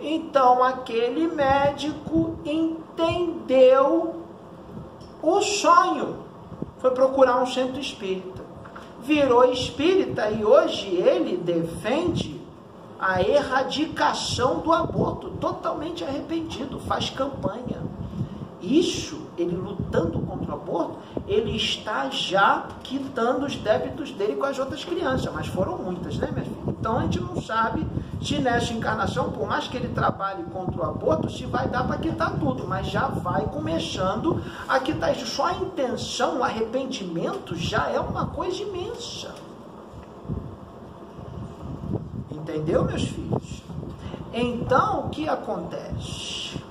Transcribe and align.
Então 0.00 0.62
aquele 0.62 1.26
médico 1.28 2.38
entendeu 2.44 4.22
o 5.22 5.40
sonho, 5.40 6.18
foi 6.78 6.90
procurar 6.90 7.42
um 7.42 7.46
centro 7.46 7.80
espírita, 7.80 8.44
virou 9.02 9.44
espírita 9.50 10.30
e 10.30 10.44
hoje 10.44 10.86
ele 10.86 11.36
defende 11.36 12.40
a 12.98 13.22
erradicação 13.22 14.60
do 14.60 14.72
aborto, 14.72 15.30
totalmente 15.40 16.04
arrependido, 16.04 16.78
faz 16.80 17.10
campanha. 17.10 17.85
Isso, 18.66 19.28
ele 19.38 19.54
lutando 19.54 20.18
contra 20.18 20.50
o 20.50 20.54
aborto, 20.54 20.96
ele 21.28 21.56
está 21.56 22.10
já 22.10 22.66
quitando 22.82 23.46
os 23.46 23.54
débitos 23.54 24.10
dele 24.10 24.34
com 24.34 24.44
as 24.44 24.58
outras 24.58 24.84
crianças, 24.84 25.32
mas 25.32 25.46
foram 25.46 25.78
muitas, 25.78 26.16
né, 26.16 26.28
minha 26.32 26.44
filha? 26.44 26.56
Então 26.66 26.98
a 26.98 27.02
gente 27.02 27.20
não 27.20 27.40
sabe 27.40 27.86
se 28.20 28.40
nessa 28.40 28.72
encarnação, 28.72 29.30
por 29.30 29.46
mais 29.46 29.68
que 29.68 29.76
ele 29.76 29.88
trabalhe 29.88 30.42
contra 30.52 30.80
o 30.80 30.84
aborto, 30.84 31.30
se 31.30 31.46
vai 31.46 31.68
dar 31.68 31.86
para 31.86 31.98
quitar 31.98 32.36
tudo, 32.40 32.66
mas 32.66 32.88
já 32.88 33.06
vai 33.06 33.42
começando 33.46 34.42
a 34.68 34.80
quitar 34.80 35.16
isso. 35.16 35.26
Só 35.26 35.46
a 35.46 35.54
intenção, 35.54 36.40
o 36.40 36.44
arrependimento 36.44 37.54
já 37.54 37.88
é 37.88 38.00
uma 38.00 38.26
coisa 38.26 38.60
imensa. 38.62 39.32
Entendeu, 42.32 42.84
meus 42.84 43.02
filhos? 43.02 43.62
Então, 44.32 45.06
o 45.06 45.10
que 45.10 45.28
acontece? 45.28 46.65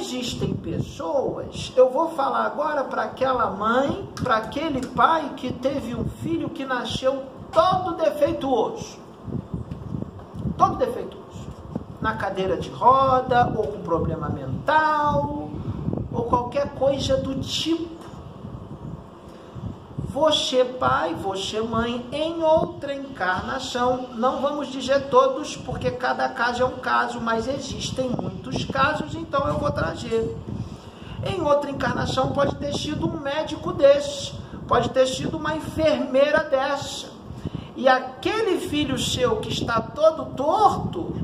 Existem 0.00 0.54
pessoas, 0.54 1.74
eu 1.76 1.90
vou 1.90 2.08
falar 2.12 2.46
agora 2.46 2.84
para 2.84 3.02
aquela 3.02 3.50
mãe, 3.50 4.08
para 4.14 4.38
aquele 4.38 4.80
pai 4.86 5.34
que 5.36 5.52
teve 5.52 5.94
um 5.94 6.06
filho 6.22 6.48
que 6.48 6.64
nasceu 6.64 7.22
todo 7.52 7.96
defeituoso. 7.96 8.98
Todo 10.56 10.76
defeituoso. 10.76 11.20
Na 12.00 12.16
cadeira 12.16 12.56
de 12.56 12.70
roda, 12.70 13.52
ou 13.54 13.66
com 13.66 13.82
problema 13.82 14.30
mental, 14.30 15.50
ou 16.10 16.22
qualquer 16.24 16.70
coisa 16.76 17.18
do 17.18 17.38
tipo 17.40 18.00
você 20.10 20.64
pai, 20.64 21.14
você 21.14 21.60
mãe, 21.60 22.04
em 22.10 22.42
outra 22.42 22.92
encarnação, 22.92 24.08
não 24.14 24.40
vamos 24.40 24.66
dizer 24.66 25.08
todos, 25.08 25.56
porque 25.56 25.88
cada 25.88 26.28
caso 26.28 26.64
é 26.64 26.66
um 26.66 26.78
caso, 26.78 27.20
mas 27.20 27.46
existem 27.46 28.10
muitos 28.10 28.39
casos, 28.64 29.14
então 29.14 29.46
eu 29.46 29.58
vou 29.58 29.70
trazer. 29.70 30.36
Em 31.24 31.42
outra 31.42 31.70
encarnação 31.70 32.32
pode 32.32 32.56
ter 32.56 32.72
sido 32.72 33.06
um 33.08 33.20
médico 33.20 33.72
desse, 33.72 34.32
pode 34.66 34.90
ter 34.90 35.06
sido 35.06 35.36
uma 35.36 35.54
enfermeira 35.56 36.44
dessa. 36.44 37.08
E 37.76 37.88
aquele 37.88 38.58
filho 38.58 38.98
seu 38.98 39.36
que 39.36 39.48
está 39.48 39.80
todo 39.80 40.34
torto, 40.34 41.14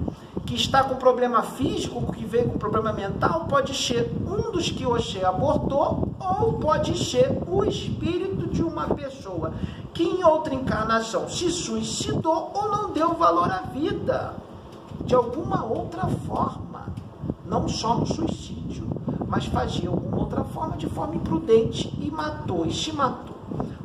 que 0.47 0.55
está 0.55 0.85
com 0.85 0.95
problema 0.95 1.43
físico, 1.43 2.13
que 2.13 2.25
veio 2.25 2.51
com 2.51 2.59
problema 2.59 2.93
mental, 2.93 3.47
pode 3.47 3.75
ser 3.75 4.11
um 4.27 4.53
dos 4.53 4.71
que 4.71 4.85
você 4.85 5.25
abortou, 5.25 6.09
ou 6.21 6.55
pode 6.55 6.97
ser 7.05 7.43
o 7.47 7.65
espírito 7.65 8.47
de 8.47 8.63
uma 8.63 8.87
pessoa 8.95 9.53
que 9.93 10.05
em 10.05 10.25
outra 10.25 10.55
encarnação 10.55 11.29
se 11.29 11.51
suicidou 11.51 12.53
ou 12.55 12.71
não 12.71 12.91
deu 12.93 13.15
valor 13.15 13.51
à 13.51 13.63
vida, 13.63 14.35
de 15.05 15.15
alguma 15.15 15.65
outra 15.65 16.07
forma, 16.27 16.66
não 17.47 17.69
só 17.69 17.97
no 17.97 18.07
suicídio, 18.07 18.89
mas 19.27 19.47
fazia 19.47 19.89
alguma 19.89 20.19
outra 20.19 20.45
forma 20.45 20.77
de 20.77 20.87
forma 20.89 21.17
imprudente 21.17 21.93
e 22.01 22.11
matou, 22.11 22.67
e 22.67 22.73
se 22.73 22.93
matou 22.93 23.37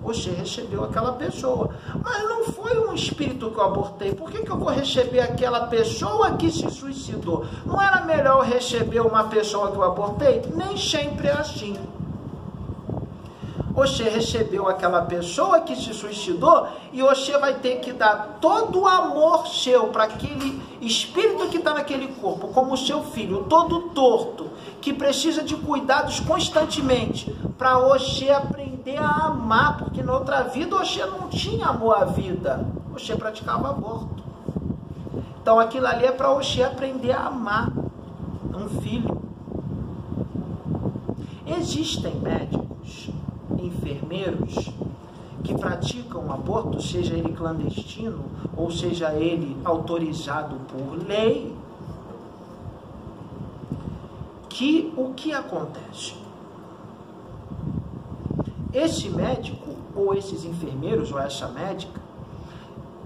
você 0.02 0.32
recebeu 0.32 0.84
aquela 0.84 1.14
pessoa. 1.14 1.70
Mas 2.04 2.24
não 2.24 2.46
foi 2.46 2.80
um 2.80 2.94
espírito 2.94 3.52
que 3.52 3.58
eu 3.58 3.64
abortei. 3.64 4.14
Por 4.14 4.30
que, 4.30 4.44
que 4.44 4.50
eu 4.50 4.58
vou 4.58 4.70
receber 4.70 5.20
aquela 5.20 5.68
pessoa 5.68 6.32
que 6.34 6.52
se 6.52 6.70
suicidou? 6.70 7.46
Não 7.66 7.82
era 7.82 8.02
melhor 8.02 8.44
receber 8.44 9.02
uma 9.02 9.26
pessoa 9.26 9.72
que 9.72 9.78
eu 9.78 9.84
abortei? 9.84 10.42
Nem 10.56 10.76
sempre 10.76 11.28
é 11.28 11.34
assim. 11.34 11.78
Você 13.74 14.04
recebeu 14.04 14.68
aquela 14.68 15.04
pessoa 15.04 15.62
que 15.62 15.76
se 15.76 15.94
suicidou 15.94 16.68
e 16.92 17.02
você 17.02 17.38
vai 17.38 17.54
ter 17.56 17.78
que 17.78 17.94
dar 17.94 18.38
todo 18.42 18.82
o 18.82 18.88
amor 18.88 19.48
seu 19.48 19.88
para 19.88 20.04
aquele 20.04 20.61
espírito 20.82 21.48
que 21.48 21.58
está 21.58 21.74
naquele 21.74 22.08
corpo, 22.16 22.48
como 22.50 22.74
o 22.74 22.78
seu 22.78 23.04
filho, 23.04 23.44
todo 23.44 23.90
torto, 23.90 24.50
que 24.82 24.92
precisa 24.92 25.44
de 25.44 25.56
cuidados 25.56 26.20
constantemente, 26.20 27.32
para 27.58 27.78
você 27.80 28.30
aprender 28.30 28.98
a 28.98 29.28
amar, 29.28 29.78
porque 29.78 30.02
na 30.02 30.14
outra 30.14 30.44
vida 30.44 30.76
você 30.76 31.06
não 31.06 31.30
tinha 31.30 31.68
amor 31.68 32.02
à 32.02 32.06
vida, 32.06 32.66
você 32.92 33.16
praticava 33.16 33.70
aborto. 33.70 34.24
Então 35.42 35.60
aquilo 35.60 35.88
ali 35.88 36.06
é 36.06 36.12
para 36.12 36.34
você 36.34 36.64
aprender 36.64 37.12
a 37.12 37.28
amar 37.28 37.72
um 38.56 38.68
filho. 38.82 39.22
Existem 41.46 42.16
médicos, 42.16 43.10
enfermeiros 43.60 44.72
que 45.44 45.54
praticam 45.54 46.32
aborto, 46.32 46.82
seja 46.82 47.14
ele 47.14 47.34
clandestino 47.34 48.24
ou 48.56 48.70
seja 48.70 49.14
ele 49.14 49.58
autorizado 49.66 50.56
por 50.68 51.08
lei, 51.08 51.56
que 54.50 54.94
o 54.96 55.14
que 55.14 55.34
acontece? 55.34 56.14
Esse 58.74 59.10
médico, 59.10 59.76
ou 59.96 60.14
esses 60.14 60.46
enfermeiros, 60.46 61.12
ou 61.12 61.20
essa 61.20 61.48
médica, 61.48 62.00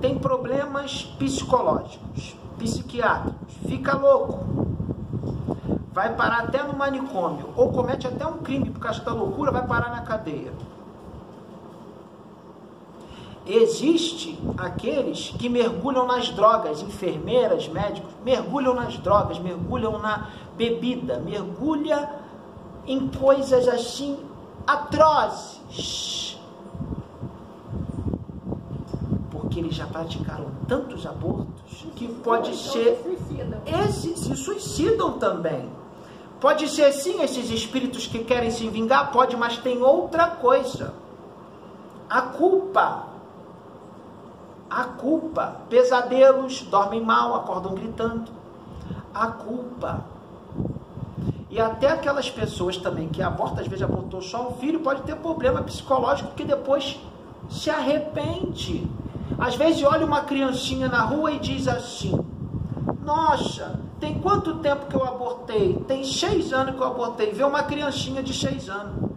tem 0.01 0.17
problemas 0.17 1.05
psicológicos, 1.17 2.35
psiquiátricos, 2.57 3.55
fica 3.67 3.95
louco, 3.95 4.45
vai 5.93 6.13
parar 6.13 6.41
até 6.41 6.61
no 6.61 6.77
manicômio, 6.77 7.49
ou 7.55 7.71
comete 7.71 8.05
até 8.05 8.25
um 8.27 8.39
crime 8.39 8.69
por 8.69 8.79
causa 8.79 9.01
da 9.01 9.13
loucura, 9.13 9.51
vai 9.51 9.65
parar 9.65 9.89
na 9.89 10.01
cadeia. 10.01 10.51
Existe 13.45 14.39
aqueles 14.57 15.29
que 15.37 15.47
mergulham 15.47 16.07
nas 16.07 16.29
drogas, 16.29 16.81
enfermeiras, 16.81 17.67
médicos, 17.67 18.11
mergulham 18.23 18.73
nas 18.73 18.97
drogas, 18.97 19.37
mergulham 19.37 19.99
na 19.99 20.29
bebida, 20.57 21.19
mergulha 21.19 22.09
em 22.87 23.07
coisas 23.07 23.67
assim 23.67 24.17
atrozes. 24.65 26.39
Porque 29.29 29.59
eles 29.59 29.75
já 29.75 29.85
praticaram 29.85 30.47
tantos 30.67 31.05
abortos 31.05 31.85
que 31.95 32.07
pode 32.07 32.49
então 32.49 32.71
ser. 32.71 32.99
Esses 33.85 34.19
se 34.21 34.35
suicidam 34.35 35.19
também. 35.19 35.69
Pode 36.39 36.67
ser 36.67 36.91
sim 36.91 37.21
esses 37.21 37.49
espíritos 37.49 38.07
que 38.07 38.23
querem 38.23 38.51
se 38.51 38.67
vingar, 38.69 39.11
pode, 39.11 39.37
mas 39.37 39.57
tem 39.57 39.81
outra 39.81 40.27
coisa. 40.27 40.93
A 42.09 42.21
culpa. 42.21 43.14
A 44.69 44.83
culpa. 44.83 45.61
Pesadelos, 45.69 46.61
dormem 46.63 47.01
mal, 47.01 47.35
acordam 47.35 47.73
gritando. 47.73 48.31
A 49.13 49.27
culpa. 49.27 50.05
E 51.49 51.59
até 51.59 51.89
aquelas 51.89 52.29
pessoas 52.29 52.75
também 52.77 53.07
que 53.07 53.21
abortam, 53.21 53.61
às 53.61 53.67
vezes 53.67 53.83
abortou 53.83 54.21
só 54.21 54.49
um 54.49 54.51
filho, 54.55 54.81
pode 54.81 55.03
ter 55.03 55.15
problema 55.15 55.61
psicológico 55.63 56.31
que 56.31 56.43
depois 56.43 56.99
se 57.49 57.69
arrepende. 57.69 58.85
Às 59.37 59.55
vezes 59.55 59.83
olha 59.83 60.05
uma 60.05 60.21
criancinha 60.21 60.87
na 60.87 61.01
rua 61.01 61.31
e 61.31 61.39
diz 61.39 61.67
assim: 61.67 62.19
Nossa, 63.03 63.79
tem 63.99 64.19
quanto 64.19 64.55
tempo 64.55 64.87
que 64.87 64.95
eu 64.95 65.03
abortei? 65.03 65.75
Tem 65.87 66.03
seis 66.03 66.51
anos 66.51 66.75
que 66.75 66.81
eu 66.81 66.87
abortei. 66.87 67.31
Vê 67.31 67.43
uma 67.43 67.63
criancinha 67.63 68.21
de 68.21 68.33
seis 68.33 68.67
anos. 68.69 69.14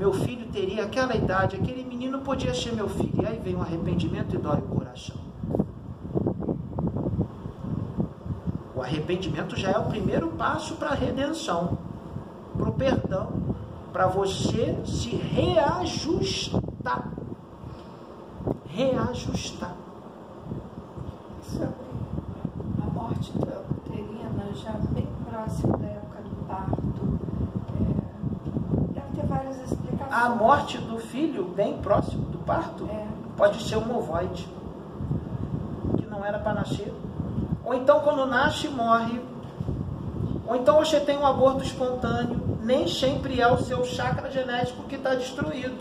Meu 0.00 0.14
filho 0.14 0.50
teria 0.50 0.84
aquela 0.84 1.14
idade, 1.14 1.56
aquele 1.56 1.84
menino 1.84 2.20
podia 2.20 2.54
ser 2.54 2.72
meu 2.72 2.88
filho. 2.88 3.22
E 3.22 3.26
aí 3.26 3.38
vem 3.38 3.54
um 3.54 3.60
arrependimento 3.60 4.34
e 4.34 4.38
dói 4.38 4.56
o 4.56 4.62
coração. 4.62 5.16
O 8.74 8.80
arrependimento 8.80 9.54
já 9.56 9.72
é 9.72 9.78
o 9.78 9.90
primeiro 9.90 10.28
passo 10.28 10.76
para 10.76 10.88
a 10.88 10.94
redenção, 10.94 11.76
para 12.56 12.70
o 12.70 12.72
perdão, 12.72 13.30
para 13.92 14.06
você 14.06 14.74
se 14.86 15.10
reajustar. 15.10 17.12
Reajustar. 18.68 19.76
morte 22.94 23.32
da 23.38 23.60
uterina 23.70 24.50
já 24.54 24.72
bem 24.94 25.06
próximo 25.28 25.76
da 25.76 25.86
época 25.86 26.22
do 26.22 26.30
parto. 26.46 27.18
É, 27.76 27.80
deve 28.94 29.16
ter 29.16 29.26
várias 29.26 29.60
explicações. 29.60 29.99
A 30.10 30.28
morte 30.28 30.76
do 30.76 30.98
filho 30.98 31.44
bem 31.44 31.78
próximo 31.78 32.24
do 32.26 32.38
parto 32.38 32.88
é. 32.90 33.06
pode 33.36 33.62
ser 33.62 33.76
um 33.76 33.96
ovoide, 33.96 34.48
que 35.96 36.04
não 36.06 36.24
era 36.24 36.36
para 36.36 36.54
nascer. 36.54 36.92
Ou 37.64 37.74
então 37.74 38.00
quando 38.00 38.26
nasce, 38.26 38.66
morre. 38.66 39.20
Ou 40.48 40.56
então 40.56 40.78
você 40.78 40.98
tem 40.98 41.16
um 41.16 41.24
aborto 41.24 41.62
espontâneo, 41.62 42.58
nem 42.60 42.88
sempre 42.88 43.40
é 43.40 43.46
o 43.46 43.58
seu 43.58 43.84
chakra 43.84 44.28
genético 44.32 44.82
que 44.82 44.96
está 44.96 45.14
destruído. 45.14 45.78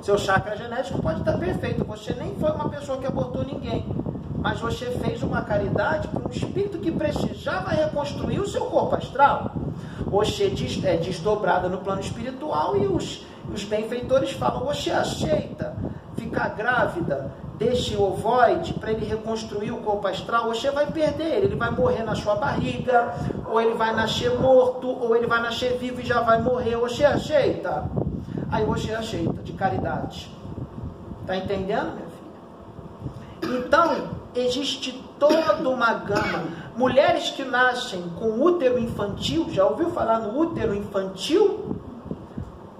Seu 0.00 0.16
chakra 0.16 0.56
genético 0.56 1.02
pode 1.02 1.18
estar 1.18 1.36
perfeito, 1.36 1.84
você 1.84 2.14
nem 2.14 2.36
foi 2.36 2.52
uma 2.52 2.68
pessoa 2.68 2.98
que 2.98 3.06
abortou 3.06 3.44
ninguém 3.44 3.84
Mas 4.38 4.62
Oxê 4.62 4.86
fez 4.86 5.22
uma 5.22 5.42
caridade 5.42 6.08
para 6.08 6.26
um 6.26 6.30
espírito 6.30 6.78
que 6.78 6.90
precisava 6.90 7.70
reconstruir 7.70 8.40
o 8.40 8.48
seu 8.48 8.64
corpo 8.66 8.96
astral. 8.96 9.52
Oxê 10.10 10.52
é 10.84 10.96
desdobrada 10.96 11.68
no 11.68 11.78
plano 11.78 12.00
espiritual 12.00 12.76
e 12.76 12.86
os, 12.86 13.24
os 13.52 13.64
benfeitores 13.64 14.32
falam, 14.32 14.66
Oxê 14.66 14.90
aceita 14.90 15.74
ficar 16.16 16.50
grávida 16.50 17.30
deste 17.58 17.96
ovoide 17.96 18.74
para 18.74 18.92
ele 18.92 19.04
reconstruir 19.04 19.70
o 19.70 19.78
corpo 19.78 20.08
astral, 20.08 20.48
Oxê 20.48 20.70
vai 20.70 20.86
perder 20.86 21.36
ele, 21.36 21.46
ele 21.46 21.56
vai 21.56 21.70
morrer 21.70 22.02
na 22.02 22.14
sua 22.14 22.34
barriga, 22.34 23.14
ou 23.46 23.60
ele 23.60 23.74
vai 23.74 23.94
nascer 23.94 24.38
morto, 24.38 24.88
ou 24.88 25.14
ele 25.14 25.26
vai 25.26 25.40
nascer 25.40 25.78
vivo 25.78 26.00
e 26.00 26.04
já 26.04 26.20
vai 26.20 26.40
morrer. 26.40 26.76
Oxê 26.76 27.04
aceita? 27.04 27.84
Aí 28.50 28.64
Oxê 28.64 28.92
aceita, 28.92 29.42
de 29.42 29.52
caridade. 29.52 30.30
Tá 31.26 31.36
entendendo, 31.36 31.92
minha 31.94 32.08
filha? 33.42 33.58
Então, 33.58 34.10
existe 34.34 34.92
toda 35.18 35.68
uma 35.68 35.94
gama. 35.94 36.62
Mulheres 36.76 37.30
que 37.30 37.44
nascem 37.44 38.02
com 38.18 38.40
útero 38.40 38.78
infantil, 38.78 39.46
já 39.50 39.64
ouviu 39.64 39.90
falar 39.90 40.18
no 40.20 40.38
útero 40.38 40.74
infantil? 40.74 41.71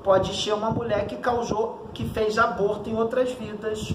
Pode 0.02 0.34
ser 0.34 0.52
uma 0.52 0.70
mulher 0.70 1.06
que 1.06 1.16
causou, 1.16 1.86
que 1.94 2.08
fez 2.08 2.38
aborto 2.38 2.90
em 2.90 2.96
outras 2.96 3.32
vidas 3.32 3.94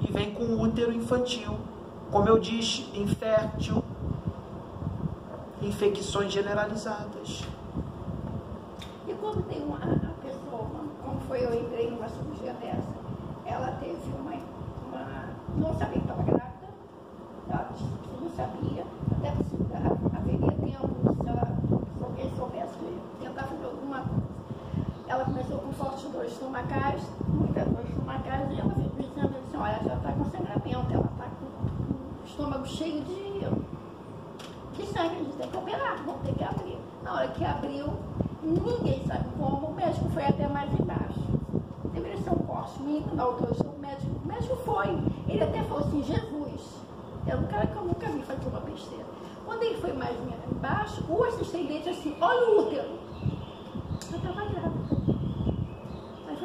e 0.00 0.12
vem 0.12 0.34
com 0.34 0.60
útero 0.60 0.92
infantil. 0.92 1.56
Como 2.10 2.28
eu 2.28 2.38
disse, 2.38 2.90
infértil, 2.94 3.82
infecções 5.62 6.32
generalizadas. 6.32 7.44
E 9.06 9.14
quando 9.14 9.42
tem 9.48 9.62
uma 9.62 9.78
pessoa, 10.22 10.66
como 11.04 11.20
foi 11.28 11.44
eu 11.44 11.54
entrei 11.54 11.90
numa 11.90 12.08
cirurgia 12.08 12.52
dessa, 12.54 12.88
ela 13.46 13.72
teve 13.80 14.12
uma, 14.18 14.32
uma 14.88 15.28
não 15.56 15.74
sabia 15.78 15.92
que 15.92 15.98
estava 15.98 16.22
grávida, 16.22 16.68
ela 17.48 17.68
não 18.20 18.30
sabia, 18.30 18.84
até 19.12 19.28
haveria 20.16 20.52
tempo, 20.52 21.22
se, 21.22 21.28
ela, 21.28 21.46
se 21.98 22.04
alguém 22.04 22.36
soubesse 22.36 22.74
tentar 23.20 23.44
fazer 23.44 23.64
alguma 23.64 24.00
coisa. 24.00 24.22
Ela 25.08 25.24
começou 25.24 25.58
com 25.58 25.72
fortes 25.72 26.04
estomacais, 26.62 27.02
muitas 27.28 27.68
dores 27.68 27.88
estomacais, 27.88 28.50
e 28.50 28.60
ela 28.60 28.74
fez 28.74 28.86
o 28.86 29.00
exame 29.00 29.36
e 29.36 29.42
disse, 29.42 29.56
olha, 29.56 29.80
já 29.84 29.94
está 29.94 30.12
com 30.12 30.24
sangramento, 30.24 30.92
ela 30.92 31.10
está 31.12 31.26
com 31.38 31.46
o 31.46 32.24
estômago 32.24 32.66
cheio 32.66 33.02
de, 33.04 33.40
de 34.76 34.86
sangue, 34.86 35.16
a 35.16 35.18
gente 35.18 35.36
tem 35.36 35.50
que 35.50 35.56
operar, 35.56 36.02
vamos 36.04 36.22
ter 36.22 36.34
que 36.34 36.44
abrir. 36.44 36.78
Na 37.02 37.14
hora 37.14 37.28
que 37.28 37.44
abriu, 37.44 37.86
ninguém 38.42 39.04
sabe 39.06 39.28
como, 39.38 39.66
o 39.68 39.74
médico 39.74 40.08
foi 40.10 40.24
até 40.24 40.46
mais 40.48 40.70
embaixo. 40.78 41.20
Deveria 41.92 42.18
ser 42.18 42.30
um 42.30 42.38
corte 42.38 42.80
mínimo, 42.82 43.14
na 43.14 43.24
autorização, 43.24 43.72
o 43.72 43.78
médico, 43.80 44.12
o 44.24 44.26
médico 44.26 44.56
foi. 44.56 44.88
Ele 45.28 45.42
até 45.42 45.62
falou 45.64 45.80
assim, 45.80 46.02
Jesus, 46.02 46.80
era 47.26 47.38
um 47.38 47.46
cara 47.46 47.66
que 47.66 47.76
eu 47.76 47.84
nunca 47.84 48.06
vi 48.06 48.22
fazer 48.22 48.48
uma 48.48 48.60
besteira. 48.60 49.04
Quando 49.44 49.62
ele 49.64 49.76
foi 49.80 49.92
mais 49.92 50.16
embaixo, 50.50 51.04
o 51.08 51.24
assistente 51.24 51.78
disse 51.78 51.88
assim, 51.88 52.16
olha 52.20 52.48
o 52.48 52.60
útero. 52.60 53.02
Eu 54.10 54.18
estava 54.18 54.44
grávida. 54.44 54.82
Aí 56.28 56.36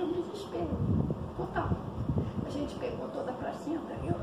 desespero, 0.48 0.70
total. 1.36 1.70
A 2.46 2.50
gente 2.50 2.76
pegou 2.76 3.08
toda 3.10 3.32
a 3.32 3.34
placenta, 3.34 3.94
eu, 4.04 4.16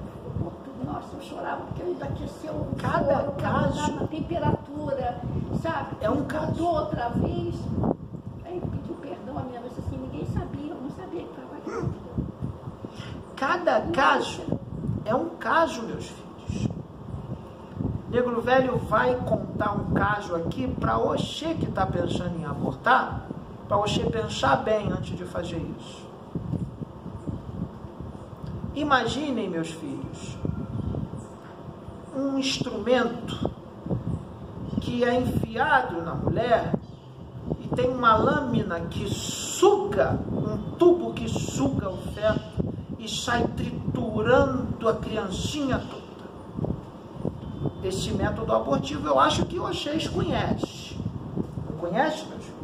nossa, 0.84 1.14
eu 1.16 1.22
chorava 1.22 1.62
porque 1.66 1.82
ele 1.82 2.02
aqueceu 2.02 2.52
o 2.52 2.74
Cada 2.80 3.22
caso- 3.32 3.92
na 3.94 4.06
temperatura, 4.06 5.20
sabe? 5.62 5.96
É 6.00 6.10
um 6.10 6.24
caso. 6.24 6.64
outra 6.64 7.08
vez. 7.10 7.54
Aí 8.44 8.60
pediu 8.60 8.94
perdão, 8.96 9.38
a 9.38 9.42
minha 9.42 9.60
mãe 9.60 9.70
assim, 9.76 9.96
ninguém 9.96 10.26
sabia, 10.26 10.70
eu 10.72 10.80
não 10.80 10.90
sabia 10.90 11.22
que 11.22 11.28
estava. 11.30 11.84
Cada 13.36 13.80
caso 13.92 14.42
é 15.04 15.14
um 15.14 15.30
caso, 15.30 15.82
meus 15.82 16.06
filhos. 16.06 16.68
Negro 18.10 18.40
Velho 18.40 18.78
vai 18.78 19.14
contar 19.16 19.72
um 19.72 19.92
caso 19.92 20.36
aqui 20.36 20.68
para 20.68 20.96
Oxê 20.98 21.54
que 21.54 21.64
está 21.66 21.84
pensando 21.84 22.38
em 22.38 22.44
abortar, 22.44 23.26
para 23.66 23.76
Oxê 23.78 24.04
pensar 24.04 24.56
bem 24.62 24.90
antes 24.92 25.16
de 25.16 25.24
fazer 25.24 25.56
isso. 25.80 26.04
Imaginem, 28.74 29.48
meus 29.48 29.70
filhos, 29.70 30.36
um 32.16 32.36
instrumento 32.38 33.48
que 34.80 35.04
é 35.04 35.20
enfiado 35.20 36.02
na 36.02 36.14
mulher 36.14 36.72
e 37.60 37.68
tem 37.68 37.88
uma 37.88 38.16
lâmina 38.16 38.80
que 38.80 39.08
suga, 39.08 40.18
um 40.30 40.76
tubo 40.76 41.12
que 41.12 41.28
suga 41.28 41.88
o 41.88 41.98
feto 41.98 42.64
e 42.98 43.08
sai 43.08 43.46
triturando 43.56 44.88
a 44.88 44.94
criancinha 44.96 45.78
toda. 45.78 46.04
Esse 47.84 48.10
método 48.10 48.52
abortivo 48.52 49.06
eu 49.06 49.20
acho 49.20 49.46
que 49.46 49.58
vocês 49.58 50.08
conhecem. 50.08 50.98
Não 51.70 51.76
conhece, 51.78 52.24
meus 52.26 52.44
filhos? 52.44 52.54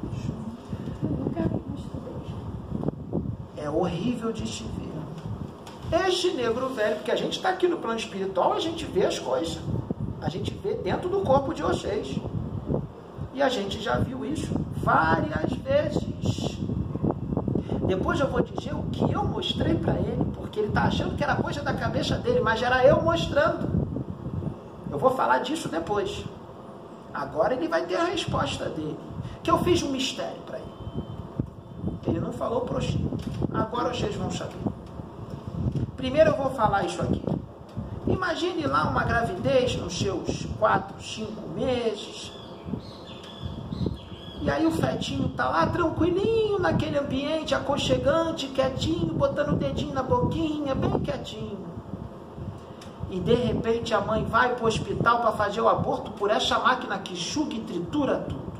É 3.56 3.70
horrível 3.70 4.32
de 4.32 4.48
se 4.48 4.64
ver. 4.64 4.79
Este 5.92 6.30
negro 6.34 6.68
velho, 6.68 6.96
porque 6.96 7.10
a 7.10 7.16
gente 7.16 7.36
está 7.36 7.48
aqui 7.48 7.66
no 7.66 7.78
plano 7.78 7.98
espiritual, 7.98 8.52
a 8.52 8.60
gente 8.60 8.84
vê 8.84 9.04
as 9.04 9.18
coisas. 9.18 9.58
A 10.22 10.28
gente 10.28 10.52
vê 10.62 10.74
dentro 10.74 11.08
do 11.08 11.20
corpo 11.20 11.52
de 11.52 11.62
vocês. 11.62 12.16
E 13.34 13.42
a 13.42 13.48
gente 13.48 13.80
já 13.80 13.98
viu 13.98 14.24
isso 14.24 14.52
várias 14.76 15.52
vezes. 15.52 16.58
Depois 17.86 18.20
eu 18.20 18.28
vou 18.28 18.40
dizer 18.40 18.72
o 18.72 18.84
que 18.84 19.12
eu 19.12 19.24
mostrei 19.24 19.74
para 19.74 19.94
ele, 19.94 20.24
porque 20.34 20.60
ele 20.60 20.68
está 20.68 20.82
achando 20.84 21.16
que 21.16 21.24
era 21.24 21.34
coisa 21.34 21.60
da 21.60 21.74
cabeça 21.74 22.16
dele, 22.18 22.40
mas 22.40 22.62
era 22.62 22.84
eu 22.86 23.02
mostrando. 23.02 23.68
Eu 24.90 24.98
vou 24.98 25.10
falar 25.10 25.38
disso 25.38 25.68
depois. 25.68 26.24
Agora 27.12 27.54
ele 27.54 27.66
vai 27.66 27.84
ter 27.86 27.96
a 27.96 28.04
resposta 28.04 28.66
dele. 28.66 28.96
Que 29.42 29.50
eu 29.50 29.58
fiz 29.58 29.82
um 29.82 29.90
mistério 29.90 30.40
para 30.46 30.58
ele. 30.58 30.70
Ele 32.06 32.20
não 32.20 32.32
falou 32.32 32.60
para. 32.60 32.78
Agora 33.52 33.92
vocês 33.92 34.14
vão 34.14 34.30
saber. 34.30 34.69
Primeiro 36.00 36.30
eu 36.30 36.36
vou 36.36 36.50
falar 36.52 36.86
isso 36.86 37.02
aqui. 37.02 37.22
Imagine 38.06 38.66
lá 38.66 38.88
uma 38.88 39.04
gravidez 39.04 39.76
nos 39.76 39.98
seus 39.98 40.46
4, 40.58 40.94
5 40.98 41.48
meses. 41.50 42.32
E 44.40 44.50
aí 44.50 44.66
o 44.66 44.70
fetinho 44.70 45.28
tá 45.28 45.46
lá 45.50 45.66
tranquilinho 45.66 46.58
naquele 46.58 46.96
ambiente 46.96 47.54
aconchegante, 47.54 48.48
quietinho, 48.48 49.12
botando 49.12 49.50
o 49.50 49.56
dedinho 49.56 49.92
na 49.92 50.02
boquinha, 50.02 50.74
bem 50.74 50.98
quietinho. 51.00 51.66
E 53.10 53.20
de 53.20 53.34
repente 53.34 53.92
a 53.92 54.00
mãe 54.00 54.24
vai 54.24 54.54
para 54.54 54.64
o 54.64 54.68
hospital 54.68 55.20
para 55.20 55.32
fazer 55.32 55.60
o 55.60 55.68
aborto 55.68 56.12
por 56.12 56.30
essa 56.30 56.58
máquina 56.60 56.98
que 56.98 57.14
chuga 57.14 57.52
e 57.52 57.60
tritura 57.60 58.20
tudo. 58.26 58.50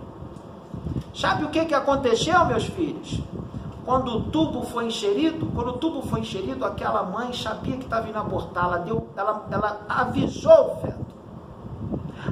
Sabe 1.15 1.45
o 1.45 1.49
que, 1.49 1.65
que 1.65 1.75
aconteceu, 1.75 2.45
meus 2.45 2.65
filhos? 2.67 3.19
Quando 3.85 4.09
o 4.09 4.23
tubo 4.25 4.63
foi 4.63 4.87
inserido, 4.87 5.47
quando 5.55 5.69
o 5.69 5.73
tubo 5.75 6.03
foi 6.03 6.21
inserido, 6.21 6.65
aquela 6.65 7.03
mãe 7.03 7.33
sabia 7.33 7.77
que 7.77 7.85
estava 7.85 8.09
indo 8.09 8.19
abortar, 8.19 8.65
ela, 8.65 8.79
deu, 8.79 9.09
ela, 9.17 9.47
ela 9.51 9.81
avisou 9.89 10.73
o 10.73 10.77
feto. 10.77 11.07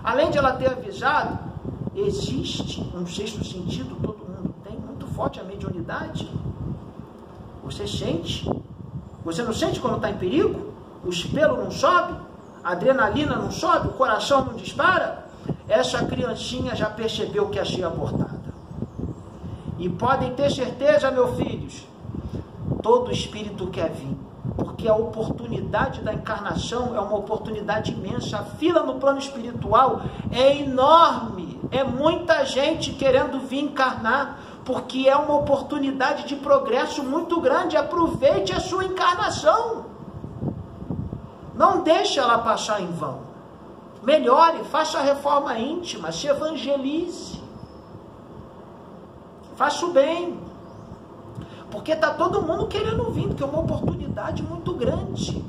Além 0.04 0.30
de 0.30 0.38
ela 0.38 0.52
ter 0.52 0.70
avisado, 0.70 1.38
existe 1.94 2.82
um 2.94 3.06
sexto 3.06 3.44
sentido, 3.44 3.96
todo 3.96 4.18
mundo 4.18 4.54
tem, 4.62 4.78
muito 4.78 5.06
forte 5.08 5.40
a 5.40 5.44
mediunidade. 5.44 6.30
Você 7.64 7.86
sente? 7.86 8.48
Você 9.24 9.42
não 9.42 9.52
sente 9.52 9.80
quando 9.80 9.96
está 9.96 10.10
em 10.10 10.16
perigo? 10.16 10.72
O 11.04 11.08
espelho 11.08 11.56
não 11.56 11.70
sobe? 11.70 12.14
A 12.62 12.72
adrenalina 12.72 13.36
não 13.36 13.50
sobe? 13.50 13.88
O 13.88 13.92
coração 13.92 14.44
não 14.44 14.54
dispara? 14.54 15.26
Essa 15.68 16.04
criancinha 16.04 16.74
já 16.74 16.90
percebeu 16.90 17.48
que 17.48 17.58
achei 17.58 17.82
abortada. 17.82 18.27
E 19.78 19.88
podem 19.88 20.34
ter 20.34 20.50
certeza, 20.50 21.10
meus 21.10 21.36
filhos, 21.36 21.86
todo 22.82 23.12
espírito 23.12 23.68
quer 23.68 23.90
vir, 23.90 24.16
porque 24.56 24.88
a 24.88 24.94
oportunidade 24.94 26.00
da 26.00 26.12
encarnação 26.12 26.96
é 26.96 27.00
uma 27.00 27.16
oportunidade 27.16 27.92
imensa. 27.92 28.38
A 28.38 28.42
fila 28.42 28.82
no 28.82 28.94
plano 28.94 29.18
espiritual 29.18 30.02
é 30.32 30.58
enorme, 30.58 31.60
é 31.70 31.84
muita 31.84 32.44
gente 32.44 32.92
querendo 32.92 33.38
vir 33.40 33.60
encarnar, 33.60 34.40
porque 34.64 35.08
é 35.08 35.16
uma 35.16 35.36
oportunidade 35.36 36.26
de 36.26 36.34
progresso 36.34 37.04
muito 37.04 37.40
grande. 37.40 37.76
Aproveite 37.76 38.52
a 38.52 38.60
sua 38.60 38.84
encarnação. 38.84 39.86
Não 41.54 41.82
deixe 41.82 42.18
ela 42.18 42.38
passar 42.38 42.80
em 42.80 42.90
vão. 42.90 43.20
Melhore, 44.02 44.64
faça 44.64 44.98
a 44.98 45.02
reforma 45.02 45.58
íntima, 45.58 46.12
se 46.12 46.26
evangelize. 46.26 47.37
Faça 49.58 49.84
o 49.86 49.92
bem. 49.92 50.38
Porque 51.68 51.90
está 51.90 52.14
todo 52.14 52.40
mundo 52.42 52.68
querendo 52.68 53.10
vir, 53.10 53.26
porque 53.26 53.42
é 53.42 53.46
uma 53.46 53.58
oportunidade 53.58 54.40
muito 54.40 54.72
grande. 54.74 55.44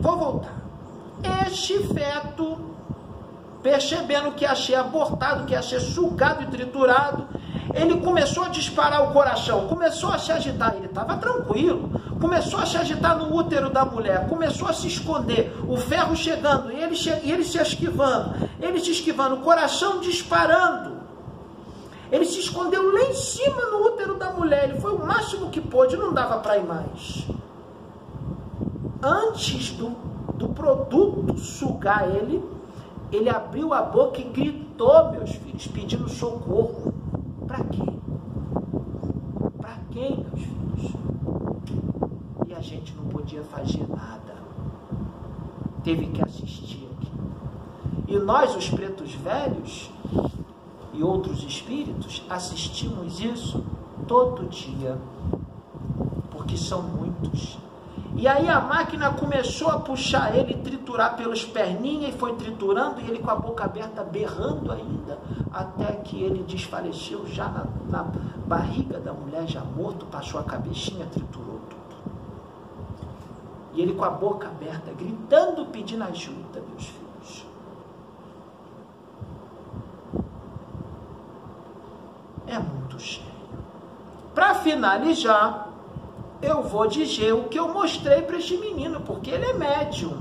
Vou 0.00 0.16
voltar. 0.18 0.60
Este 1.46 1.78
feto, 1.94 2.58
percebendo 3.62 4.32
que 4.32 4.52
ser 4.56 4.74
abortado, 4.74 5.46
que 5.46 5.62
ser 5.62 5.78
sugado 5.78 6.42
e 6.42 6.46
triturado, 6.46 7.28
ele 7.72 8.00
começou 8.00 8.42
a 8.42 8.48
disparar 8.48 9.08
o 9.08 9.12
coração, 9.12 9.68
começou 9.68 10.10
a 10.10 10.18
se 10.18 10.32
agitar. 10.32 10.74
Ele 10.74 10.86
estava 10.86 11.16
tranquilo, 11.18 11.88
começou 12.20 12.58
a 12.58 12.66
se 12.66 12.76
agitar 12.76 13.16
no 13.16 13.32
útero 13.32 13.70
da 13.70 13.84
mulher, 13.84 14.28
começou 14.28 14.66
a 14.66 14.72
se 14.72 14.88
esconder, 14.88 15.54
o 15.68 15.76
ferro 15.76 16.16
chegando, 16.16 16.72
e 16.72 16.82
ele, 16.82 16.96
che 16.96 17.10
ele 17.22 17.44
se 17.44 17.58
esquivando, 17.58 18.34
ele 18.60 18.80
se 18.80 18.90
esquivando, 18.90 19.36
o 19.36 19.40
coração 19.42 20.00
disparando. 20.00 20.91
Ele 22.12 22.26
se 22.26 22.40
escondeu 22.40 22.92
lá 22.92 23.04
em 23.04 23.14
cima 23.14 23.70
no 23.70 23.86
útero 23.86 24.18
da 24.18 24.30
mulher, 24.32 24.68
ele 24.68 24.78
foi 24.78 24.92
o 24.92 24.98
máximo 24.98 25.48
que 25.48 25.62
pôde, 25.62 25.96
não 25.96 26.12
dava 26.12 26.40
para 26.40 26.58
ir 26.58 26.66
mais. 26.66 27.26
Antes 29.02 29.72
do, 29.72 29.88
do 30.34 30.50
produto 30.50 31.38
sugar 31.38 32.06
ele, 32.14 32.44
ele 33.10 33.30
abriu 33.30 33.72
a 33.72 33.80
boca 33.80 34.20
e 34.20 34.24
gritou, 34.24 35.10
meus 35.10 35.30
filhos, 35.30 35.66
pedindo 35.68 36.06
socorro. 36.10 36.92
Para 37.46 37.64
quê? 37.64 37.82
Para 39.58 39.78
quem, 39.90 40.18
meus 40.18 40.42
filhos? 40.42 40.92
E 42.46 42.52
a 42.52 42.60
gente 42.60 42.94
não 42.94 43.06
podia 43.06 43.42
fazer 43.44 43.88
nada. 43.88 44.34
Teve 45.82 46.08
que 46.08 46.22
assistir 46.22 46.86
aqui. 46.92 47.10
E 48.06 48.18
nós, 48.18 48.54
os 48.54 48.68
pretos 48.68 49.14
velhos 49.14 49.90
e 50.92 51.02
outros 51.02 51.42
espíritos, 51.42 52.22
assistimos 52.28 53.20
isso 53.20 53.64
todo 54.06 54.48
dia. 54.48 54.98
Porque 56.30 56.56
são 56.56 56.82
muitos. 56.82 57.58
E 58.14 58.28
aí 58.28 58.46
a 58.48 58.60
máquina 58.60 59.10
começou 59.14 59.68
a 59.68 59.80
puxar 59.80 60.36
ele, 60.36 60.54
triturar 60.54 61.16
pelas 61.16 61.44
perninhas, 61.44 62.14
e 62.14 62.18
foi 62.18 62.34
triturando, 62.34 63.00
e 63.00 63.08
ele 63.08 63.20
com 63.20 63.30
a 63.30 63.34
boca 63.34 63.64
aberta, 63.64 64.04
berrando 64.04 64.70
ainda, 64.70 65.18
até 65.50 65.92
que 65.92 66.22
ele 66.22 66.42
desfaleceu 66.42 67.26
já 67.26 67.48
na, 67.48 67.64
na 67.88 68.02
barriga 68.46 69.00
da 69.00 69.14
mulher, 69.14 69.46
já 69.48 69.62
morto, 69.64 70.04
passou 70.06 70.38
a 70.38 70.44
cabecinha, 70.44 71.06
triturou 71.06 71.60
tudo. 71.70 71.82
E 73.72 73.80
ele 73.80 73.94
com 73.94 74.04
a 74.04 74.10
boca 74.10 74.46
aberta, 74.46 74.92
gritando, 74.92 75.64
pedindo 75.66 76.04
ajuda, 76.04 76.62
meus 76.68 76.84
filhos. 76.84 77.01
Para 84.34 84.54
finalizar, 84.56 85.68
eu 86.40 86.62
vou 86.62 86.86
dizer 86.86 87.32
o 87.32 87.44
que 87.44 87.58
eu 87.58 87.72
mostrei 87.72 88.22
para 88.22 88.36
este 88.36 88.56
menino, 88.56 89.00
porque 89.02 89.30
ele 89.30 89.44
é 89.44 89.52
médium. 89.52 90.16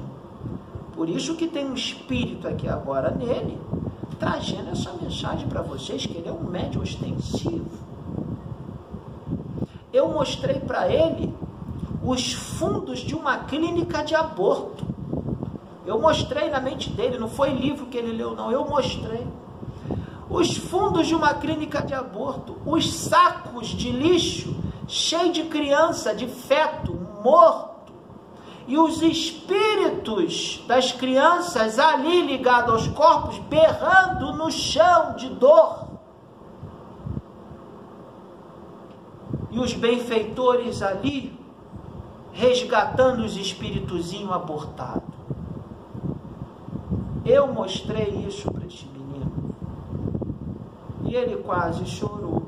Por 0.93 1.09
isso 1.09 1.35
que 1.35 1.47
tem 1.47 1.65
um 1.65 1.73
espírito 1.73 2.47
aqui 2.47 2.67
agora 2.67 3.09
nele, 3.09 3.57
trazendo 4.19 4.69
essa 4.69 4.91
mensagem 4.93 5.47
para 5.47 5.61
vocês, 5.61 6.05
que 6.05 6.17
ele 6.17 6.29
é 6.29 6.31
um 6.31 6.43
médium 6.43 6.83
ostensivo. 6.83 7.71
Eu 9.91 10.09
mostrei 10.09 10.59
para 10.59 10.87
ele 10.91 11.33
os 12.03 12.33
fundos 12.33 12.99
de 12.99 13.15
uma 13.15 13.39
clínica 13.45 14.03
de 14.03 14.15
aborto. 14.15 14.85
Eu 15.85 15.99
mostrei 15.99 16.49
na 16.49 16.59
mente 16.59 16.89
dele, 16.89 17.17
não 17.17 17.29
foi 17.29 17.49
livro 17.49 17.87
que 17.87 17.97
ele 17.97 18.11
leu, 18.11 18.35
não, 18.35 18.51
eu 18.51 18.65
mostrei. 18.65 19.25
Os 20.31 20.55
fundos 20.55 21.07
de 21.07 21.13
uma 21.13 21.33
clínica 21.33 21.81
de 21.81 21.93
aborto, 21.93 22.55
os 22.65 22.89
sacos 22.93 23.67
de 23.67 23.91
lixo 23.91 24.55
cheio 24.87 25.33
de 25.33 25.43
criança, 25.43 26.15
de 26.15 26.25
feto, 26.25 26.93
morto. 27.21 27.91
E 28.65 28.77
os 28.77 29.01
espíritos 29.01 30.63
das 30.67 30.93
crianças 30.93 31.77
ali 31.77 32.21
ligados 32.21 32.73
aos 32.73 32.87
corpos, 32.87 33.39
berrando 33.39 34.31
no 34.31 34.49
chão 34.49 35.15
de 35.17 35.27
dor. 35.31 35.87
E 39.49 39.59
os 39.59 39.73
benfeitores 39.73 40.81
ali, 40.81 41.37
resgatando 42.31 43.25
os 43.25 43.35
espíritozinhos 43.35 44.31
abortados. 44.31 45.11
Eu 47.25 47.47
mostrei 47.47 48.25
isso 48.25 48.49
para 48.49 48.61
menino. 48.61 48.90
E 51.11 51.15
ele 51.15 51.35
quase 51.43 51.85
chorou 51.85 52.47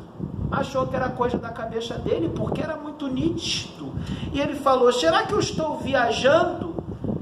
achou 0.50 0.88
que 0.88 0.96
era 0.96 1.10
coisa 1.10 1.38
da 1.38 1.50
cabeça 1.50 1.96
dele, 1.96 2.30
porque 2.30 2.62
era 2.62 2.78
muito 2.78 3.08
nítido. 3.08 3.94
E 4.32 4.40
ele 4.40 4.56
falou: 4.56 4.90
será 4.90 5.26
que 5.26 5.34
eu 5.34 5.40
estou 5.40 5.80
viajando? 5.80 6.74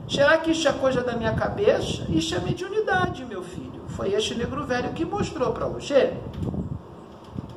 Será 0.07 0.37
que 0.37 0.51
isso 0.51 0.67
é 0.67 0.71
coisa 0.73 1.01
da 1.01 1.13
minha 1.13 1.33
cabeça? 1.33 2.05
Isso 2.09 2.35
é 2.35 2.39
mediunidade, 2.39 3.25
meu 3.25 3.41
filho. 3.41 3.81
Foi 3.87 4.13
este 4.13 4.35
negro 4.35 4.65
velho 4.65 4.91
que 4.91 5.03
mostrou 5.03 5.51
para 5.51 5.65
você. 5.65 6.13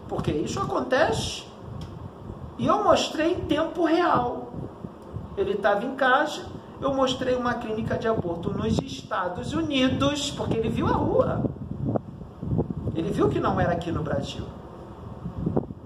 Porque 0.08 0.30
isso 0.30 0.58
acontece. 0.60 1.44
E 2.56 2.66
eu 2.66 2.82
mostrei 2.82 3.32
em 3.32 3.40
tempo 3.40 3.84
real. 3.84 4.52
Ele 5.36 5.52
estava 5.52 5.84
em 5.84 5.94
casa, 5.94 6.46
eu 6.80 6.94
mostrei 6.94 7.34
uma 7.34 7.54
clínica 7.54 7.98
de 7.98 8.08
aborto 8.08 8.50
nos 8.50 8.78
Estados 8.78 9.52
Unidos, 9.52 10.30
porque 10.30 10.56
ele 10.56 10.70
viu 10.70 10.86
a 10.86 10.92
rua. 10.92 11.53
Ele 13.04 13.12
viu 13.12 13.28
que 13.28 13.38
não 13.38 13.60
era 13.60 13.72
aqui 13.72 13.92
no 13.92 14.02
Brasil 14.02 14.44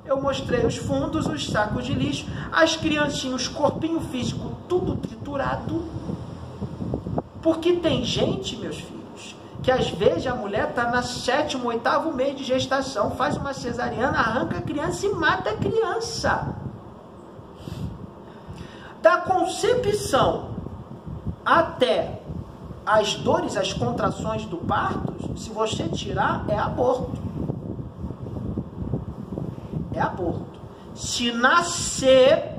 eu 0.08 0.20
mostrei 0.20 0.64
os 0.64 0.76
fundos, 0.76 1.26
os 1.26 1.50
sacos 1.50 1.84
de 1.84 1.92
lixo, 1.92 2.26
as 2.50 2.76
criancinhas, 2.76 3.46
corpinho 3.46 4.00
físico, 4.00 4.56
tudo 4.66 4.96
triturado. 4.96 5.84
Porque 7.42 7.74
tem 7.74 8.02
gente, 8.02 8.56
meus 8.56 8.76
filhos, 8.76 9.36
que 9.62 9.70
às 9.70 9.90
vezes 9.90 10.26
a 10.26 10.34
mulher 10.34 10.70
está 10.70 10.90
na 10.90 11.02
sétimo, 11.02 11.68
oitavo 11.68 12.12
mês 12.12 12.36
de 12.36 12.44
gestação, 12.44 13.10
faz 13.12 13.36
uma 13.36 13.52
cesariana, 13.52 14.18
arranca 14.18 14.58
a 14.58 14.62
criança 14.62 15.06
e 15.06 15.10
mata 15.10 15.50
a 15.50 15.56
criança. 15.56 16.54
Da 19.02 19.18
concepção 19.18 20.56
até 21.44 22.17
as 22.88 23.14
dores, 23.14 23.56
as 23.56 23.72
contrações 23.72 24.44
do 24.46 24.56
parto, 24.56 25.38
se 25.38 25.50
você 25.50 25.88
tirar, 25.88 26.44
é 26.48 26.58
aborto 26.58 27.28
é 29.98 30.02
aborto. 30.02 30.58
Se 30.94 31.32
nascer 31.32 32.54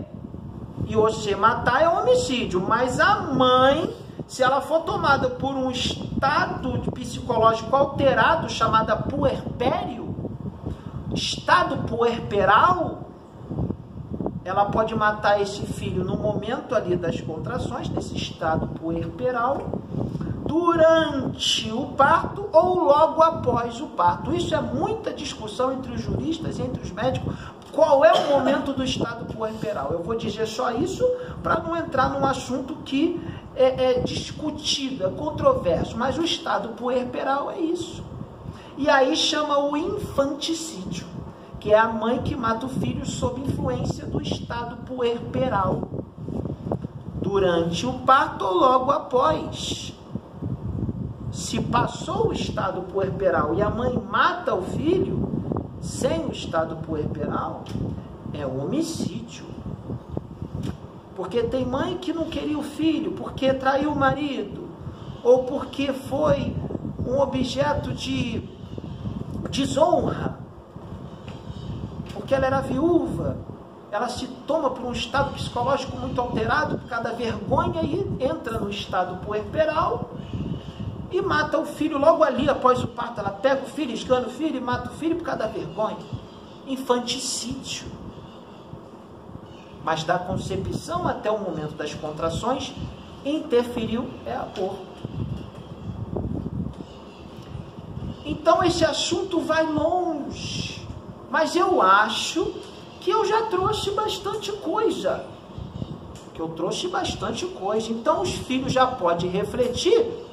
e 0.85 0.95
você 0.95 1.35
matar, 1.35 1.81
é 1.81 1.89
homicídio. 1.89 2.61
Mas 2.61 2.99
a 2.99 3.21
mãe, 3.21 3.95
se 4.27 4.43
ela 4.43 4.61
for 4.61 4.81
tomada 4.81 5.29
por 5.29 5.55
um 5.55 5.71
estado 5.71 6.91
psicológico 6.91 7.75
alterado, 7.75 8.49
chamada 8.49 8.95
puerpério, 8.95 10.15
estado 11.13 11.87
puerperal, 11.87 13.09
ela 14.43 14.65
pode 14.65 14.95
matar 14.95 15.41
esse 15.41 15.65
filho 15.65 16.03
no 16.03 16.17
momento 16.17 16.73
ali 16.73 16.95
das 16.95 17.19
contrações, 17.21 17.89
nesse 17.89 18.15
estado 18.15 18.67
puerperal, 18.67 19.79
durante 20.49 21.71
o 21.71 21.85
parto 21.89 22.49
ou 22.51 22.83
logo 22.83 23.21
após 23.21 23.79
o 23.79 23.85
parto. 23.85 24.33
Isso 24.33 24.55
é 24.55 24.59
muita 24.59 25.13
discussão 25.13 25.71
entre 25.71 25.91
os 25.91 26.01
juristas 26.01 26.57
e 26.57 26.63
entre 26.63 26.81
os 26.81 26.91
médicos. 26.91 27.35
Qual 27.71 28.03
é 28.03 28.11
o 28.11 28.29
momento 28.31 28.73
do 28.73 28.83
estado 28.83 29.31
puerperal? 29.31 29.91
Eu 29.91 30.01
vou 30.01 30.15
dizer 30.15 30.47
só 30.47 30.71
isso 30.71 31.07
para 31.43 31.59
não 31.59 31.77
entrar 31.77 32.09
num 32.09 32.25
assunto 32.25 32.77
que 32.77 33.21
é, 33.55 33.91
é 33.91 33.99
discutido, 33.99 35.05
é 35.05 35.09
controverso, 35.11 35.95
mas 35.95 36.17
o 36.17 36.23
estado 36.23 36.69
puerperal 36.69 37.51
é 37.51 37.59
isso. 37.59 38.03
E 38.75 38.89
aí 38.89 39.15
chama 39.15 39.59
o 39.59 39.77
infanticídio, 39.77 41.05
que 41.59 41.71
é 41.71 41.77
a 41.77 41.87
mãe 41.87 42.23
que 42.23 42.35
mata 42.35 42.65
o 42.65 42.69
filho 42.69 43.05
sob 43.05 43.39
influência 43.39 44.07
do 44.07 44.19
estado 44.19 44.77
puerperal, 44.77 45.87
durante 47.21 47.85
o 47.85 47.93
parto 47.99 48.45
ou 48.45 48.55
logo 48.55 48.89
após 48.89 49.93
se 51.49 51.59
passou 51.59 52.27
o 52.27 52.33
estado 52.33 52.83
puerperal 52.83 53.55
e 53.55 53.61
a 53.63 53.71
mãe 53.71 53.97
mata 53.97 54.53
o 54.53 54.61
filho 54.61 55.27
sem 55.81 56.27
o 56.27 56.31
estado 56.31 56.75
puerperal, 56.85 57.63
é 58.31 58.45
homicídio. 58.45 59.45
Porque 61.15 61.41
tem 61.41 61.65
mãe 61.65 61.97
que 61.97 62.13
não 62.13 62.25
queria 62.25 62.57
o 62.57 62.61
filho 62.61 63.13
porque 63.13 63.51
traiu 63.51 63.93
o 63.93 63.95
marido, 63.95 64.69
ou 65.23 65.45
porque 65.45 65.91
foi 65.91 66.55
um 67.03 67.19
objeto 67.19 67.93
de 67.93 68.47
desonra, 69.49 70.37
porque 72.13 72.35
ela 72.35 72.45
era 72.45 72.61
viúva, 72.61 73.37
ela 73.91 74.07
se 74.07 74.27
toma 74.45 74.69
por 74.69 74.85
um 74.85 74.91
estado 74.91 75.33
psicológico 75.33 75.97
muito 75.97 76.21
alterado 76.21 76.77
por 76.77 76.87
causa 76.87 77.05
da 77.05 77.13
vergonha 77.15 77.81
e 77.81 78.23
entra 78.23 78.59
no 78.59 78.69
estado 78.69 79.25
puerperal 79.25 80.11
e 81.11 81.21
mata 81.21 81.57
o 81.59 81.65
filho 81.65 81.97
logo 81.97 82.23
ali 82.23 82.49
após 82.49 82.83
o 82.83 82.87
parto. 82.87 83.19
Ela 83.19 83.31
pega 83.31 83.63
o 83.63 83.69
filho, 83.69 83.93
esgana 83.93 84.27
o 84.27 84.29
filho 84.29 84.57
e 84.57 84.61
mata 84.61 84.89
o 84.89 84.93
filho 84.93 85.15
por 85.15 85.23
causa 85.23 85.39
da 85.39 85.47
vergonha. 85.47 85.97
Infanticídio. 86.67 87.87
Mas 89.83 90.03
da 90.03 90.19
concepção 90.19 91.07
até 91.07 91.31
o 91.31 91.39
momento 91.39 91.73
das 91.75 91.93
contrações, 91.95 92.73
interferiu 93.25 94.07
é 94.25 94.35
aborto. 94.35 94.87
Então 98.25 98.63
esse 98.63 98.85
assunto 98.85 99.39
vai 99.39 99.65
longe. 99.65 100.87
Mas 101.31 101.55
eu 101.55 101.81
acho 101.81 102.53
que 103.01 103.09
eu 103.09 103.25
já 103.25 103.43
trouxe 103.43 103.91
bastante 103.91 104.51
coisa. 104.51 105.25
que 106.33 106.41
eu 106.41 106.49
trouxe 106.49 106.87
bastante 106.87 107.45
coisa. 107.45 107.91
Então 107.91 108.21
os 108.21 108.31
filhos 108.31 108.71
já 108.71 108.87
podem 108.87 109.29
refletir 109.29 110.28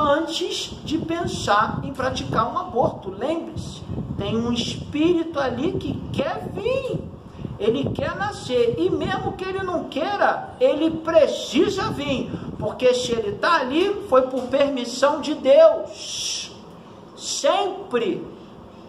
antes 0.00 0.72
de 0.84 0.98
pensar 0.98 1.80
em 1.84 1.92
praticar 1.92 2.52
um 2.52 2.58
aborto. 2.58 3.10
Lembre-se, 3.10 3.82
tem 4.16 4.36
um 4.36 4.52
espírito 4.52 5.38
ali 5.38 5.72
que 5.72 6.00
quer 6.12 6.48
vir. 6.52 7.00
Ele 7.58 7.90
quer 7.90 8.16
nascer 8.16 8.76
e 8.78 8.88
mesmo 8.88 9.32
que 9.32 9.44
ele 9.44 9.62
não 9.62 9.84
queira, 9.84 10.54
ele 10.58 10.90
precisa 10.90 11.90
vir, 11.90 12.30
porque 12.58 12.94
se 12.94 13.12
ele 13.12 13.32
está 13.32 13.60
ali 13.60 14.06
foi 14.08 14.22
por 14.22 14.44
permissão 14.44 15.20
de 15.20 15.34
Deus. 15.34 16.52
Sempre 17.14 18.24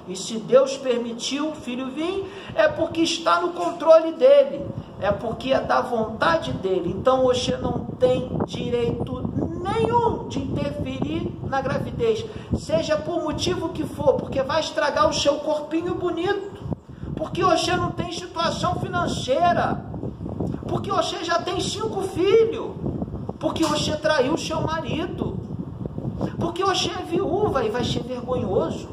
e 0.07 0.15
se 0.15 0.37
Deus 0.37 0.77
permitiu 0.77 1.49
o 1.49 1.55
filho 1.55 1.87
vir, 1.91 2.25
é 2.55 2.67
porque 2.67 3.01
está 3.01 3.39
no 3.41 3.49
controle 3.49 4.13
dele, 4.13 4.65
é 4.99 5.11
porque 5.11 5.53
é 5.53 5.59
da 5.59 5.81
vontade 5.81 6.51
dele. 6.53 6.89
Então 6.89 7.23
você 7.23 7.55
não 7.57 7.85
tem 7.99 8.29
direito 8.45 9.20
nenhum 9.61 10.27
de 10.27 10.39
interferir 10.39 11.31
na 11.43 11.61
gravidez, 11.61 12.25
seja 12.57 12.97
por 12.97 13.23
motivo 13.23 13.69
que 13.69 13.85
for, 13.85 14.13
porque 14.13 14.41
vai 14.41 14.59
estragar 14.61 15.09
o 15.09 15.13
seu 15.13 15.35
corpinho 15.35 15.95
bonito, 15.95 16.63
porque 17.15 17.43
você 17.43 17.75
não 17.75 17.91
tem 17.91 18.11
situação 18.11 18.75
financeira, 18.75 19.85
porque 20.67 20.91
você 20.91 21.23
já 21.23 21.39
tem 21.41 21.59
cinco 21.59 22.01
filhos, 22.01 22.71
porque 23.39 23.63
você 23.63 23.95
traiu 23.95 24.37
seu 24.37 24.61
marido, 24.61 25.37
porque 26.39 26.63
você 26.63 26.89
é 26.89 27.03
viúva 27.03 27.63
e 27.63 27.69
vai 27.69 27.83
ser 27.83 28.03
vergonhoso. 28.03 28.89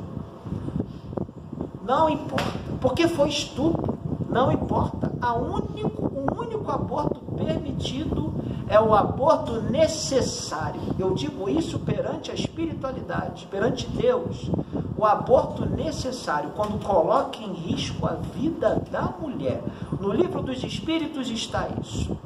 Não 1.86 2.10
importa, 2.10 2.52
porque 2.80 3.08
foi 3.08 3.30
estupro. 3.30 3.98
Não 4.28 4.52
importa. 4.52 5.10
A 5.22 5.34
único, 5.34 6.04
o 6.04 6.40
único 6.40 6.70
aborto 6.70 7.18
permitido 7.34 8.34
é 8.68 8.80
o 8.80 8.94
aborto 8.94 9.62
necessário. 9.62 10.80
Eu 10.98 11.14
digo 11.14 11.48
isso 11.48 11.78
perante 11.78 12.30
a 12.30 12.34
espiritualidade, 12.34 13.46
perante 13.46 13.86
Deus. 13.88 14.50
O 14.96 15.04
aborto 15.04 15.64
necessário, 15.64 16.50
quando 16.56 16.82
coloca 16.84 17.38
em 17.38 17.52
risco 17.52 18.06
a 18.06 18.14
vida 18.14 18.82
da 18.90 19.14
mulher. 19.20 19.62
No 20.00 20.12
livro 20.12 20.42
dos 20.42 20.62
Espíritos 20.62 21.30
está 21.30 21.68
isso. 21.80 22.16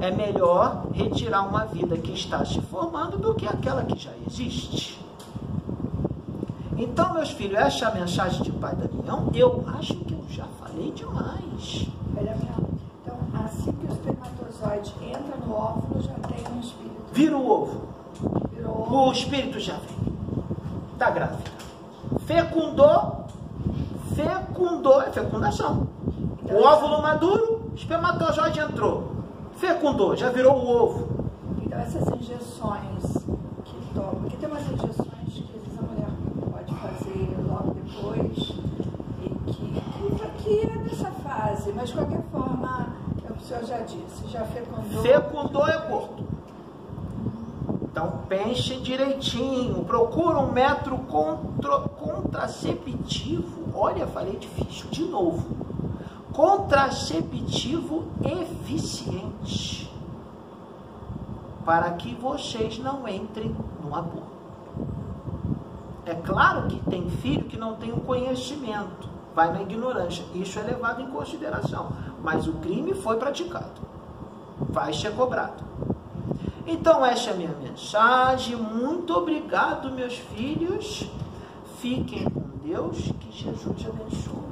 É 0.00 0.10
melhor 0.10 0.86
retirar 0.92 1.42
uma 1.42 1.64
vida 1.64 1.96
que 1.96 2.12
está 2.12 2.44
se 2.44 2.60
formando 2.62 3.18
do 3.18 3.34
que 3.34 3.46
aquela 3.46 3.84
que 3.84 3.96
já 3.98 4.10
existe. 4.26 5.00
Então, 6.76 7.12
meus 7.12 7.30
filhos, 7.30 7.58
essa 7.58 7.84
é 7.84 7.88
a 7.88 7.94
mensagem 7.94 8.42
de 8.42 8.50
Pai 8.50 8.74
Damião. 8.74 9.30
Eu 9.34 9.64
acho 9.78 9.94
que 9.94 10.14
eu 10.14 10.24
já 10.28 10.46
falei 10.58 10.90
demais. 10.90 11.86
Então, 13.02 13.18
assim 13.44 13.70
que 13.72 13.86
o 13.86 13.92
espermatozoide 13.92 14.92
entra 15.02 15.31
óvulo, 15.54 16.02
já 16.02 16.12
tem 16.14 16.54
um 16.54 16.60
espírito. 16.60 17.02
Vira 17.12 17.36
o 17.36 17.50
ovo. 17.50 17.80
Virou 18.52 19.08
o 19.08 19.12
espírito 19.12 19.58
já 19.60 19.74
vem. 19.74 20.14
Está 20.92 21.10
grávida. 21.10 21.50
Fecundou. 22.26 23.26
Fecundou. 24.14 25.02
É 25.02 25.10
fecundação. 25.10 25.86
Então, 26.42 26.56
o 26.56 26.64
óvulo 26.64 27.02
maduro, 27.02 27.72
espermatozoide 27.74 28.60
entrou. 28.60 29.12
Fecundou, 29.56 30.16
já 30.16 30.30
virou 30.30 30.56
o 30.56 30.68
ovo. 30.68 31.08
Então, 31.62 31.78
essas 31.78 32.06
injeções 32.08 33.12
que 33.64 33.94
tomam. 33.94 34.14
Porque 34.22 34.36
tem 34.36 34.48
umas 34.48 34.62
injeções 34.62 35.12
depois, 38.02 38.54
e 39.22 39.28
que, 39.52 40.42
que 40.42 40.60
é 40.60 40.76
nessa 40.76 41.10
fase, 41.10 41.72
mas 41.72 41.88
de 41.88 41.94
qualquer 41.94 42.22
forma, 42.30 42.91
senhor 43.52 43.64
já 43.64 43.78
disse, 43.80 44.28
já 44.28 44.44
fecundou. 44.44 45.02
Fecundou 45.02 45.68
é 45.68 45.74
aborto. 45.74 46.24
Então 47.82 48.20
pense 48.28 48.76
direitinho, 48.76 49.84
procura 49.84 50.38
um 50.38 50.50
método 50.50 50.96
contra, 51.04 51.80
contraceptivo. 51.80 53.68
Olha, 53.74 54.06
falei 54.06 54.36
difícil 54.36 54.88
de 54.90 55.04
novo. 55.04 55.44
Contraceptivo 56.32 58.04
eficiente. 58.24 59.92
Para 61.64 61.90
que 61.92 62.14
vocês 62.14 62.78
não 62.78 63.06
entrem 63.06 63.54
no 63.84 63.94
aborto. 63.94 64.32
É 66.04 66.14
claro 66.14 66.66
que 66.66 66.78
tem 66.90 67.08
filho 67.10 67.44
que 67.44 67.56
não 67.56 67.76
tem 67.76 67.92
o 67.92 68.00
conhecimento, 68.00 69.08
vai 69.34 69.52
na 69.52 69.62
ignorância. 69.62 70.24
Isso 70.34 70.58
é 70.58 70.62
levado 70.62 71.00
em 71.00 71.06
consideração. 71.08 71.92
Mas 72.22 72.46
o 72.46 72.54
crime 72.54 72.94
foi 72.94 73.16
praticado. 73.16 73.80
Vai 74.58 74.92
ser 74.92 75.12
cobrado. 75.14 75.64
Então, 76.66 77.04
essa 77.04 77.30
é 77.30 77.32
a 77.32 77.36
minha 77.36 77.54
mensagem. 77.60 78.56
Muito 78.56 79.12
obrigado, 79.14 79.90
meus 79.90 80.14
filhos. 80.14 81.10
Fiquem 81.78 82.24
com 82.30 82.42
Deus. 82.64 82.96
Que 83.20 83.32
Jesus 83.32 83.86
abençoe. 83.86 84.51